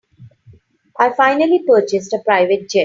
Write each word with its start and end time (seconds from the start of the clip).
I 0.99 1.11
finally 1.11 1.59
purchased 1.63 2.13
a 2.13 2.21
private 2.25 2.67
jet. 2.69 2.79